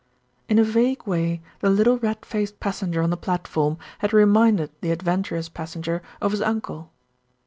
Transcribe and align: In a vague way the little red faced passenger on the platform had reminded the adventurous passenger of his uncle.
In 0.49 0.57
a 0.57 0.63
vague 0.63 1.03
way 1.05 1.43
the 1.59 1.69
little 1.69 1.99
red 1.99 2.25
faced 2.25 2.59
passenger 2.59 3.03
on 3.03 3.11
the 3.11 3.17
platform 3.17 3.77
had 3.99 4.13
reminded 4.13 4.71
the 4.81 4.89
adventurous 4.89 5.47
passenger 5.47 6.01
of 6.19 6.31
his 6.31 6.41
uncle. 6.41 6.89